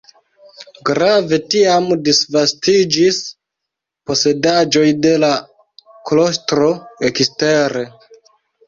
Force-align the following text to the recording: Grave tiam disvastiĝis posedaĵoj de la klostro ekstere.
Grave 0.89 1.37
tiam 1.55 1.91
disvastiĝis 2.07 3.21
posedaĵoj 4.11 4.87
de 5.05 5.15
la 5.27 5.33
klostro 6.11 6.73
ekstere. 7.13 7.89